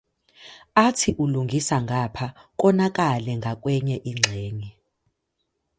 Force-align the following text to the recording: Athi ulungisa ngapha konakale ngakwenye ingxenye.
Athi 0.85 1.11
ulungisa 1.23 1.75
ngapha 1.85 2.27
konakale 2.59 3.31
ngakwenye 3.39 3.95
ingxenye. 4.09 4.71